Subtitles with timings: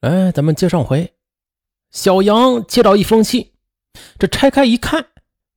[0.00, 1.12] 哎，咱们接上回，
[1.90, 3.52] 小杨接到一封信，
[4.18, 5.08] 这拆开一看，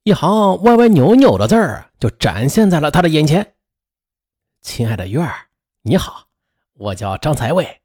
[0.04, 3.54] 一行歪歪扭扭的字儿就展现在了他的眼前。
[4.62, 5.34] 亲爱的月儿，
[5.84, 6.28] 你好，
[6.74, 7.80] 我叫张才伟，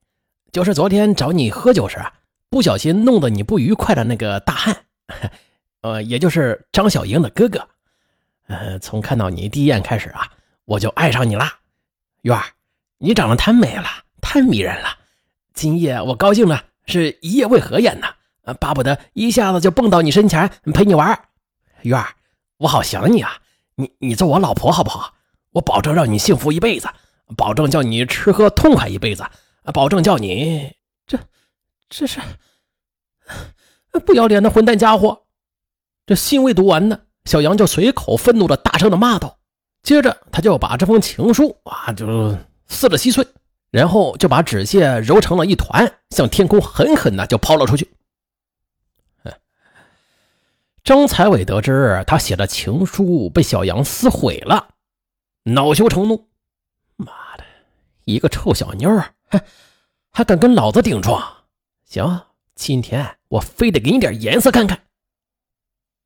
[0.51, 2.05] 就是昨天找你喝酒时
[2.51, 4.77] 不小心弄得你不愉快的那个大汉，
[5.83, 7.69] 呃，也就是张小英的哥哥。
[8.49, 10.29] 呃，从看到你第一眼开始啊，
[10.65, 11.57] 我就爱上你啦。
[12.23, 12.43] 月儿，
[12.99, 13.87] 你长得太美了，
[14.21, 14.89] 太迷人了。
[15.59, 21.21] 今夜我高兴了是一夜未合眼呐，巴不得一下子就蹦到你身前陪你玩。
[21.83, 22.07] 月儿，
[22.59, 23.39] 我好想你啊，
[23.75, 25.15] 你你做我老婆好不好？
[25.51, 26.87] 我保证让你幸福一辈子，
[27.37, 29.27] 保证叫你吃喝痛快一辈子，
[29.75, 30.73] 保证叫你
[31.09, 31.19] 这
[31.89, 32.21] 这是
[34.07, 35.25] 不要脸的混蛋家伙！
[36.07, 39.37] 这信未读完呢，小杨就随口愤怒的大声的骂道，
[39.83, 42.39] 接着他就把这封情书啊就
[42.69, 43.27] 撕了稀碎。
[43.71, 47.91] 然后就把纸屑揉成了一团，向天空狠狠的就抛了出去。
[50.85, 54.69] 张才伟得知他写的情书被小杨撕毁了，
[55.43, 56.29] 恼羞成怒
[56.97, 57.45] ：“妈的，
[58.05, 58.89] 一个臭小妞
[59.29, 59.45] 还
[60.11, 61.23] 还敢跟老子顶撞！
[61.85, 62.23] 行，
[62.55, 64.81] 今天我非得给你点颜色看看。”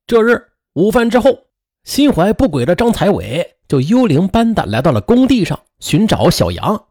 [0.05, 1.47] 这日午饭之后，
[1.85, 6.89] 心怀不轨的张才伟就幽灵般的来到了工地上寻找小杨。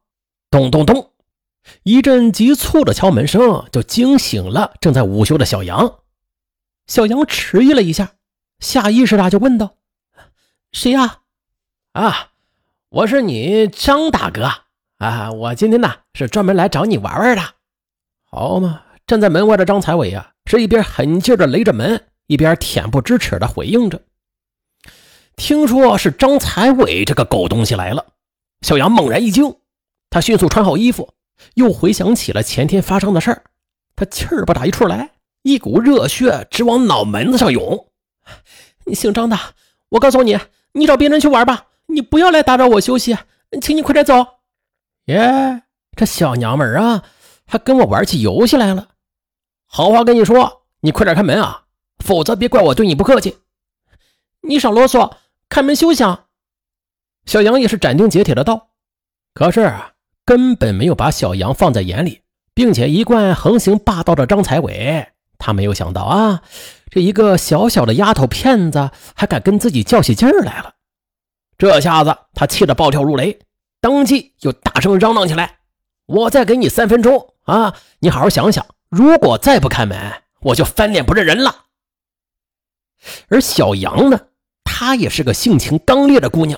[0.52, 1.12] 咚咚咚！
[1.84, 6.00] 一阵急促的敲门声就惊醒了正在午休的小杨。
[6.88, 8.16] 小杨迟疑了一下，
[8.60, 9.78] 下意识的就问道
[10.74, 11.20] ：“谁呀
[11.94, 12.32] ？”“啊，
[12.90, 14.52] 我是你张大哥
[14.98, 15.32] 啊！
[15.32, 17.42] 我今天呢是专门来找你玩玩的。
[18.30, 24.02] ”“好嘛！”站在门外的张才伟啊，是一边狠劲的勒着门，一边恬不知耻的回应着。
[25.38, 28.06] 听说是张才伟这个狗东西来了，
[28.62, 29.56] 小杨猛然一惊。
[30.12, 31.14] 他迅速穿好衣服，
[31.54, 33.44] 又回想起了前天发生的事儿，
[33.96, 37.88] 他气儿不打一处来，一股热血直往脑门子上涌。
[38.86, 39.40] 你姓张的，
[39.88, 40.38] 我告诉你，
[40.74, 43.18] 你找别人去玩吧，你不要来打扰我休息，
[43.62, 44.14] 请你快点走。
[45.06, 45.64] 耶，
[45.96, 47.06] 这小娘们儿啊，
[47.48, 48.90] 还跟我玩起游戏来了。
[49.66, 51.68] 好话跟你说，你快点开门啊，
[52.04, 53.38] 否则别怪我对你不客气。
[54.42, 55.14] 你少啰嗦，
[55.48, 56.26] 开门休想。
[57.26, 58.72] 小杨也是斩钉截铁的道。
[59.34, 59.74] 可是。
[60.32, 62.22] 根本没有把小杨放在眼里，
[62.54, 66.42] 并且一贯横行霸道的张才伟，他没有想到啊，
[66.90, 70.76] 这一个小小的丫头片子还敢跟自己较起劲儿来了。
[71.58, 73.40] 这下子他气得暴跳如雷，
[73.82, 75.58] 当即就大声嚷嚷起来
[76.08, 80.00] ：“我再给你三分钟啊，你好好想想，如果再不开门，
[80.44, 81.66] 我就翻脸不认人了。”
[83.28, 84.18] 而小杨呢，
[84.64, 86.58] 她也是个性情刚烈的姑娘，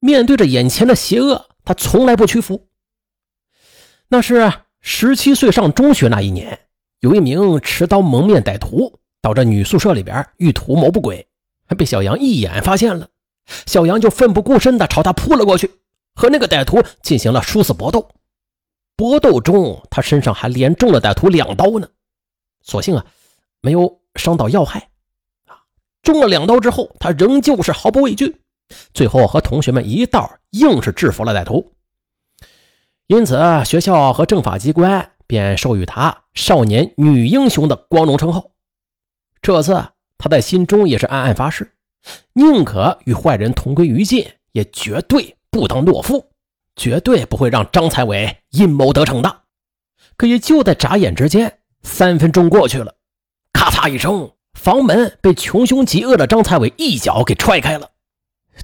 [0.00, 2.68] 面对着眼前的邪恶，她从来不屈服。
[4.08, 6.58] 那是十七岁上中学那一年，
[7.00, 11.26] 有一名持刀蒙面歹徒到这女宿舍里边欲图谋不轨，
[11.66, 13.08] 还被小杨一眼发现了。
[13.66, 15.70] 小杨就奋不顾身的朝他扑了过去，
[16.14, 18.08] 和那个歹徒进行了殊死搏斗。
[18.96, 21.88] 搏斗中，他身上还连中了歹徒两刀呢，
[22.62, 23.04] 所幸啊，
[23.60, 24.88] 没有伤到要害。
[25.46, 25.58] 啊，
[26.02, 28.36] 中了两刀之后，他仍旧是毫不畏惧，
[28.94, 31.72] 最后和同学们一道硬是制服了歹徒。
[33.08, 38.50] 因此，学校和政法机关便授予他“少年女英雄”的光荣称号。
[39.40, 41.70] 这次，他在心中也是暗暗发誓，
[42.32, 46.30] 宁可与坏人同归于尽，也绝对不当懦夫，
[46.74, 49.42] 绝对不会让张才伟阴谋得逞的。
[50.16, 52.96] 可也就在眨眼之间，三分钟过去了，
[53.52, 57.88] 咔嚓一声，房门被穷凶极恶的张才伟一脚给踹开了。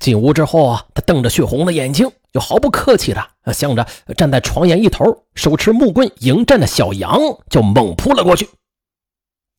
[0.01, 2.11] 进屋之后啊，他瞪着血红的眼睛。
[2.33, 7.21] 就毫不客气的向着站在床沿一头、手持木棍迎战的小杨
[7.51, 8.49] 就猛扑了过去。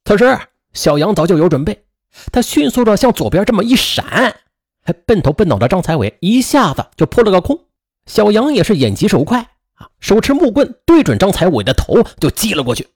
[0.05, 0.39] 此时，
[0.73, 1.85] 小杨早就有准备，
[2.31, 4.35] 他迅速的向左边这么一闪，
[4.83, 7.67] 还笨头笨脑的张才伟一下子就扑了个空。
[8.05, 9.39] 小杨也是眼疾手快
[9.75, 12.89] 啊，手持木棍对准张才伟的头就击了过去。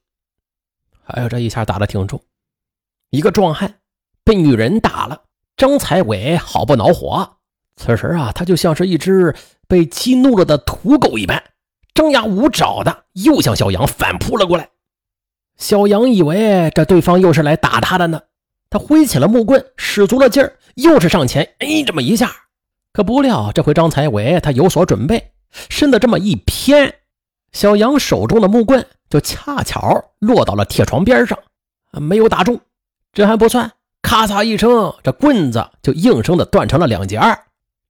[1.05, 2.21] 哎呦，这一下打的挺重，
[3.11, 3.75] 一个壮汉
[4.23, 5.21] 被女人打了，
[5.55, 7.36] 张才伟好不恼火。
[7.77, 9.33] 此时啊，他就像是一只。
[9.69, 11.43] 被激怒了的土狗一般，
[11.93, 14.69] 张牙舞爪的又向小杨反扑了过来。
[15.57, 18.21] 小杨以为这对方又是来打他的呢，
[18.69, 22.31] 他挥起了木棍，使足了劲儿，又是上前哎这么一下。
[22.93, 26.95] 可不料这回张才伟他有所准备，身子这么一偏，
[27.51, 31.37] 小杨手中的木棍就恰巧落到了铁床边上，
[31.91, 32.57] 没有打中。
[33.11, 33.69] 这还不算，
[34.01, 37.19] 咔嚓一声，这棍子就应声的断成了两截。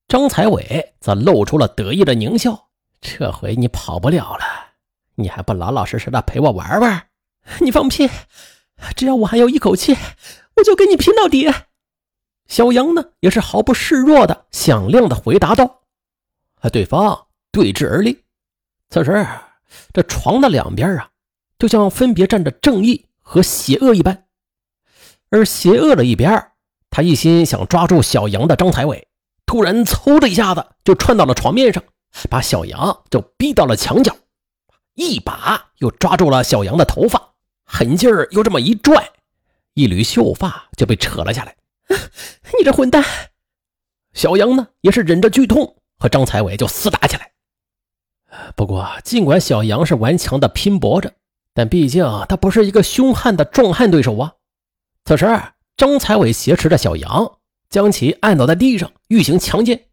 [0.07, 2.69] 张才伟则露出了得意的狞笑
[3.01, 4.45] ：“这回你跑不了了，
[5.15, 7.07] 你还不老老实实的陪我玩玩？
[7.59, 8.09] 你放屁！
[8.95, 9.97] 只要我还有一口气，
[10.55, 11.51] 我就跟你拼到底！”
[12.47, 15.81] 小杨呢，也是毫不示弱的、响亮的回答道。
[16.55, 18.23] 和对方对峙而立。
[18.89, 19.27] 此时，
[19.91, 21.09] 这床的两边啊，
[21.59, 24.25] 就像分别站着正义和邪恶一般。
[25.29, 26.51] 而邪恶的一边，
[26.89, 29.06] 他一心想抓住小杨的张才伟，
[29.47, 31.81] 突然嗖的一下子就窜到了床面上，
[32.29, 34.15] 把小杨就逼到了墙角，
[34.93, 37.33] 一把又抓住了小杨的头发，
[37.65, 39.09] 狠劲儿又这么一拽，
[39.73, 41.55] 一缕秀发就被扯了下来。
[42.59, 43.03] 你这混蛋！
[44.13, 47.31] 小杨呢，也是忍着剧痛和张才伟就厮打起来。
[48.55, 51.13] 不过，尽管小杨是顽强的拼搏着，
[51.53, 54.33] 但毕竟他不是一个凶悍的壮汉对手啊。
[55.05, 55.25] 此时，
[55.77, 57.36] 张才伟挟持着小杨，
[57.69, 59.85] 将其按倒在地上，欲行强奸。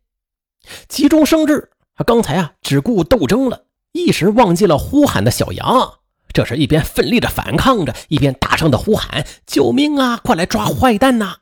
[0.89, 5.95] 急中生智，他刚才啊只顾斗争了，一时忘记了呼喊的小杨。
[6.33, 10.21] 这时，一边奋力的反抗着，一边大声的呼喊：“救命啊！
[10.25, 11.37] 快来抓坏蛋呐！”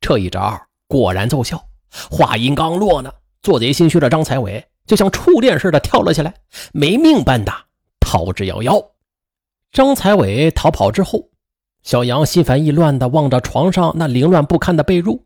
[0.00, 1.62] 这一招果然奏效。
[2.10, 3.12] 话音刚落呢，
[3.42, 6.32] 做贼心虚的张才伟就像触电似的跳了起来，
[6.72, 7.52] 没命般的
[8.00, 8.82] 逃之夭夭。
[9.72, 11.31] 张才伟逃跑之后。
[11.82, 15.22] 小杨心烦意乱地望着床上那凌乱不堪的被褥，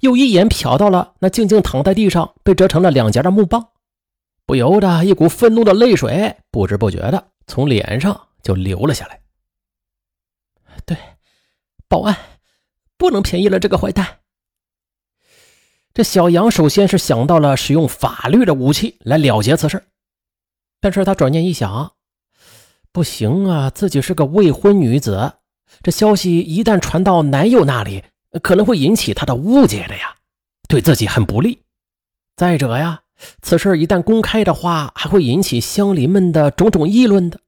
[0.00, 3.68] 又一眼瞟到了那静静躺在地上被折成了两截的木棒，
[4.46, 9.20] 不由得一股愤怒的泪水不知不觉的从脸上就流了下来。
[10.86, 10.96] 对，
[11.86, 12.16] 报案，
[12.96, 14.20] 不能便宜了这个坏蛋。
[15.92, 19.84] 这小杨首先是想到了使用法律的武器来了结此事，
[20.80, 21.92] 但是他转念一想，
[22.90, 25.34] 不行啊，自己是个未婚女子。
[25.82, 28.04] 这消息一旦传到男友那里，
[28.42, 30.16] 可能会引起他的误解的呀，
[30.68, 31.62] 对自己很不利。
[32.36, 33.02] 再者呀，
[33.42, 37.40] 此事一旦公开的话，还会引起乡邻们的种种议论的。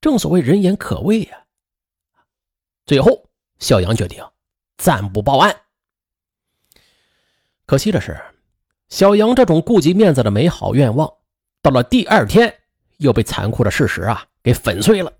[0.00, 1.44] 正所谓人言可畏呀。
[2.86, 3.28] 最后，
[3.58, 4.24] 小杨决定
[4.78, 5.54] 暂不报案。
[7.66, 8.20] 可惜的是，
[8.88, 11.12] 小杨这种顾及面子的美好愿望，
[11.62, 12.52] 到了第二天
[12.98, 15.12] 又被残酷的事实啊给粉碎了。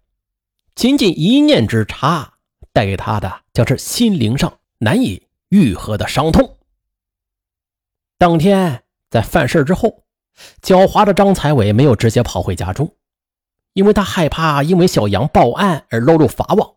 [0.75, 2.32] 仅仅一念之差。
[2.73, 6.59] 带给他的将是心灵上难以愈合的伤痛。
[8.19, 10.05] 当天在犯事之后，
[10.63, 12.97] 狡猾的张才伟没有直接跑回家中，
[13.75, 16.77] 因为他害怕因为小杨报案而落入法网，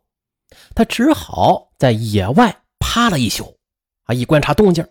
[0.74, 3.58] 他只好在野外趴了一宿，
[4.04, 4.88] 啊，以观察动静。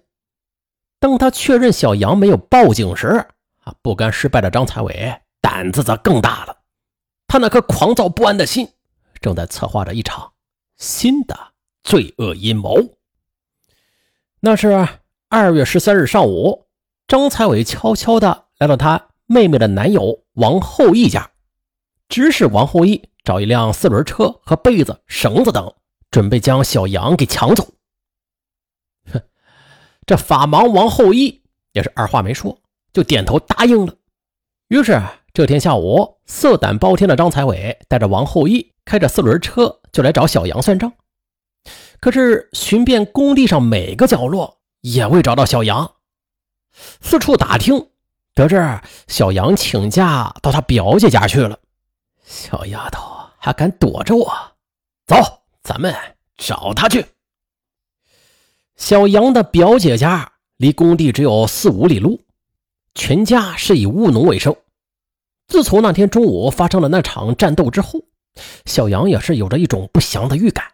[0.99, 3.27] 当他确认小杨没有报警时，
[3.65, 6.57] 啊，不甘失败的张才伟胆子则更大了，
[7.27, 8.67] 他那颗狂躁不安的心
[9.21, 10.33] 正在策划着一场。
[10.77, 12.77] 新的罪恶阴谋。
[14.41, 14.89] 那是
[15.29, 16.67] 二月十三日上午，
[17.07, 21.31] 张才伟悄悄的来到他妹妹的男友王后义家，
[22.09, 25.75] 指使王后义找一辆四轮车和被子、绳子等，
[26.11, 27.73] 准备将小杨给抢走。
[29.11, 29.23] 哼，
[30.05, 31.43] 这法盲王后义
[31.73, 32.61] 也是二话没说
[32.93, 33.95] 就点头答应了。
[34.69, 39.81] 于是这天下午，色胆包天的张才伟带着王后义开着四轮车。
[39.95, 40.93] 就来找小杨算账，
[42.01, 45.89] 可是寻遍工地上每个角落也未找到小杨。
[47.01, 47.91] 四处打听，
[48.35, 51.57] 得知小杨请假到他表姐家去了。
[52.25, 53.01] 小丫头
[53.39, 54.27] 还敢躲着我？
[55.07, 55.15] 走，
[55.63, 55.95] 咱们
[56.37, 57.07] 找他去。
[58.75, 62.21] 小杨的表姐家离工地只有四五里路，
[62.97, 64.57] 全家是以务农为生。
[65.47, 68.01] 自从那天中午发生了那场战斗之后。
[68.65, 70.65] 小杨也是有着一种不祥的预感，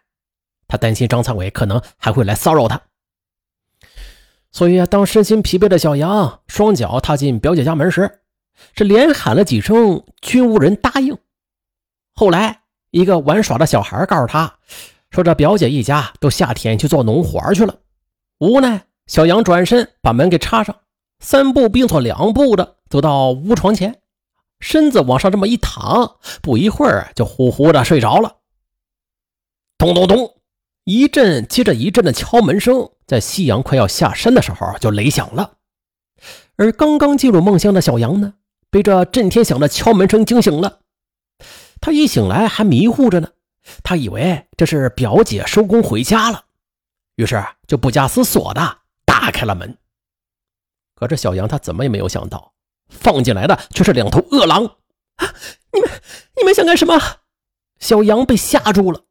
[0.67, 2.81] 他担心张才伟可能还会来骚扰他，
[4.51, 8.21] 所以啊，当身心疲惫的小杨双脚踏进表姐家门时，
[8.75, 11.17] 是连喊了几声，均无人答应。
[12.13, 14.55] 后来，一个玩耍的小孩告诉他，
[15.11, 17.79] 说这表姐一家都下田去做农活去了。
[18.39, 20.75] 无奈，小杨转身把门给插上，
[21.19, 24.00] 三步并作两步的走到屋床前。
[24.61, 28.37] 身子往上这么一躺，不一会儿就呼呼的睡着了。
[29.77, 30.37] 咚咚咚，
[30.83, 35.57] 一阵接着一阵的敲门声，在夕阳快要下山的时候就雷响了。
[36.55, 38.35] 而刚刚进入梦乡的小杨呢，
[38.69, 40.81] 被这震天响的敲门声惊醒了。
[41.79, 43.29] 他一醒来还迷糊着呢，
[43.83, 46.45] 他以为这是表姐收工回家了，
[47.15, 49.75] 于是就不加思索的打开了门。
[50.93, 52.50] 可这小杨他怎么也没有想到。
[52.91, 54.61] 放进来的却是两头饿狼！
[55.73, 55.89] 你们
[56.37, 56.99] 你们想干什么？
[57.79, 59.01] 小杨被吓住了，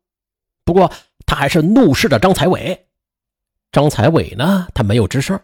[0.65, 0.93] 不过
[1.27, 2.87] 他还是怒视着张才伟。
[3.73, 5.41] 张才伟呢，他没有吱声，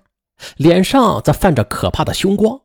[0.57, 2.61] 脸上则泛着可怕的凶光。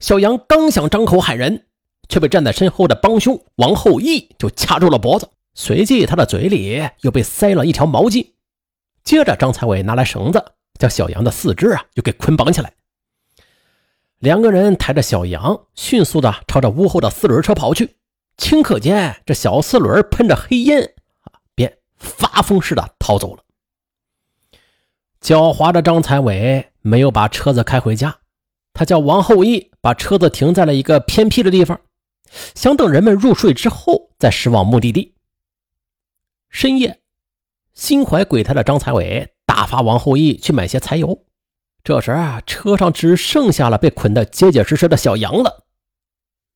[0.00, 1.68] 小杨刚想张口喊人，
[2.08, 8.32] 却被站在身后的帮凶王后羿就掐住了脖子，随即他的嘴里又被塞了一条毛巾。
[9.04, 10.44] 接着，张才伟拿来绳子，
[10.78, 12.72] 将小杨的四肢啊就给捆绑起来。
[14.22, 17.96] 两个人抬着小羊，迅速的朝着屋后的四轮车跑去。
[18.38, 23.42] 顷刻间，这小四轮喷着黑烟啊，便发疯似的逃走了。
[25.20, 28.18] 狡猾的张才伟没有把车子开回家，
[28.72, 31.80] 他叫王后义把车子停在了一个偏僻的地方，
[32.54, 35.16] 想等人们入睡之后再驶往目的地。
[36.48, 37.00] 深夜，
[37.74, 41.24] 心怀鬼胎的张才伟打发王后义去买些柴油。
[41.84, 45.64] 这时啊，车上只剩下了被捆得结结实实的小杨了。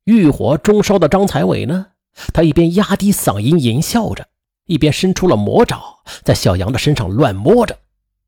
[0.05, 1.87] 欲火中烧的张才伟呢，
[2.33, 4.29] 他一边压低嗓音淫笑着，
[4.67, 7.77] 一边伸出了魔爪，在小杨的身上乱摸着。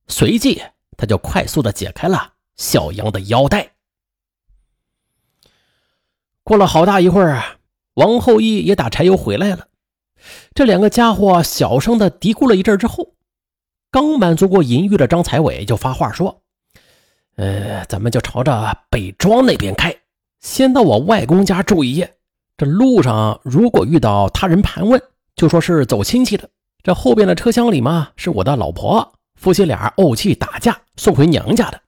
[0.09, 0.61] 随即，
[0.97, 3.75] 他就快速的解开了小杨的腰带。
[6.43, 7.59] 过了好大一会儿啊，
[7.95, 9.69] 王后羿也打柴油回来了。
[10.53, 13.15] 这两个家伙小声的嘀咕了一阵之后，
[13.93, 16.43] 刚满足过淫欲的张才伟就发话说。
[17.39, 19.95] 呃，咱们就朝着北庄那边开，
[20.41, 22.17] 先到我外公家住一夜。
[22.57, 25.01] 这路上如果遇到他人盘问，
[25.37, 26.51] 就说是走亲戚的。
[26.83, 31.81] 这后边的车厢里嘛，是我的老婆，夫妻俩怄气打架，送回娘家的。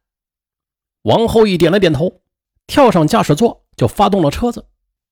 [1.03, 2.21] 王后一点了点头，
[2.69, 4.65] 跳上驾驶座就发动了车子，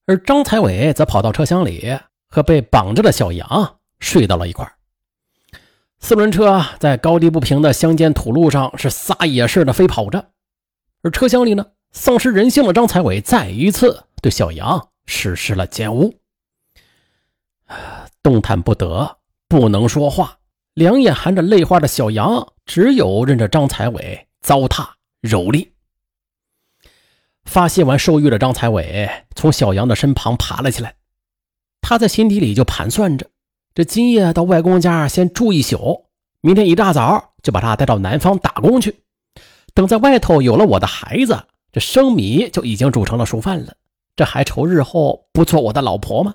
[0.07, 1.99] 而张才伟则跑到车厢里
[2.31, 4.65] 和被绑着的小杨睡到了一块
[6.01, 10.31] 四轮车在高低不平的乡间土路上是撒野似的飞跑着，
[11.03, 16.15] 而车厢里呢，丧失人性的张才伟再一次对小杨实施了奸污。
[18.23, 20.39] 动弹不得，不能说话，
[20.75, 24.89] 两眼含着泪花的小杨只有任着张才伟糟蹋
[25.23, 25.69] 蹂躏。
[27.45, 30.97] 发泄完兽欲的张才伟从小杨的身旁爬了起来，
[31.81, 33.29] 他在心底里就盘算着。
[33.79, 36.07] 这今夜到外公家先住一宿，
[36.41, 39.05] 明天一大早就把他带到南方打工去。
[39.73, 43.75] 等在外头有了我的孩子，这生米就已经煮成了熟饭了。
[44.17, 46.35] 这还愁日后不做我的老婆吗？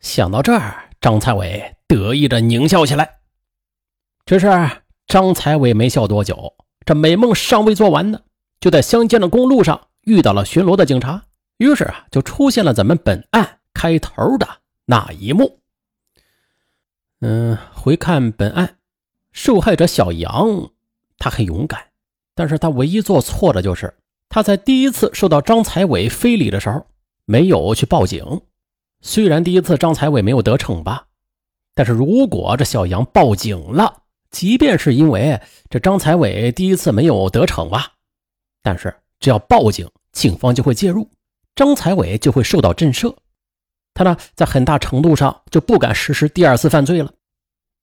[0.00, 3.20] 想到这儿，张才伟得意的狞笑起来。
[4.26, 4.50] 只是
[5.06, 6.52] 张才伟没笑多久，
[6.84, 8.20] 这美梦尚未做完呢，
[8.60, 11.22] 就在乡间的公路上遇到了巡逻的警察。
[11.56, 14.46] 于是啊，就出现了咱们本案开头的
[14.84, 15.61] 那一幕。
[17.24, 18.78] 嗯，回看本案，
[19.30, 20.72] 受害者小杨，
[21.18, 21.80] 他很勇敢，
[22.34, 23.94] 但是他唯一做错的就是
[24.28, 26.84] 他在第一次受到张才伟非礼的时候
[27.24, 28.42] 没有去报警。
[29.02, 31.06] 虽然第一次张才伟没有得逞吧，
[31.74, 34.02] 但是如果这小杨报警了，
[34.32, 37.92] 即便是因为这张才伟第一次没有得逞吧，
[38.64, 41.08] 但是只要报警，警方就会介入，
[41.54, 43.14] 张才伟就会受到震慑。
[43.94, 47.12] 他呢，在很大程度上就不敢实施第二次犯罪了。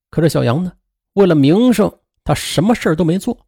[0.09, 0.71] 可是小杨呢，
[1.13, 3.45] 为了名声，他什么事都没做，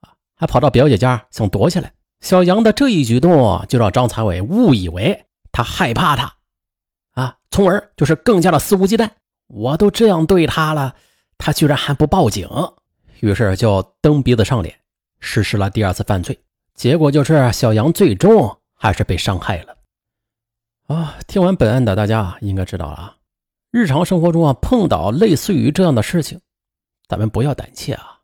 [0.00, 1.92] 啊，还跑到表姐家想躲起来。
[2.20, 6.34] 小杨的这一举动，就让张才伟误以为他害怕他，
[7.12, 9.08] 啊，从而就是更加的肆无忌惮。
[9.48, 10.94] 我都这样对他了，
[11.38, 12.48] 他居然还不报警，
[13.20, 14.74] 于是就蹬鼻子上脸，
[15.20, 16.38] 实施了第二次犯罪。
[16.74, 19.75] 结果就是小杨最终还是被伤害了。
[20.86, 23.16] 啊，听完本案的大家应该知道了，
[23.70, 26.40] 日常生活中啊碰到类似于这样的事情，
[27.08, 28.20] 咱们不要胆怯啊，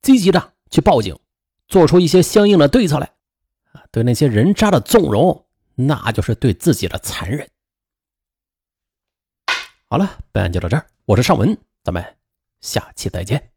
[0.00, 1.18] 积极的去报警，
[1.66, 3.12] 做出一些相应的对策来。
[3.90, 7.46] 对那些人渣的纵容，那就是对自己的残忍。
[9.88, 12.02] 好了，本案就到这儿，我是尚文，咱们
[12.60, 13.51] 下期再见。